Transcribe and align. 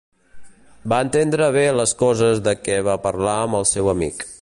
Va 0.93 1.01
entendre 1.07 1.51
bé 1.57 1.65
les 1.81 1.95
coses 2.01 2.43
de 2.49 2.57
què 2.65 2.81
va 2.91 2.99
parlar 3.09 3.37
amb 3.45 3.61
el 3.63 3.73
seu 3.77 3.97
amic. 3.99 4.31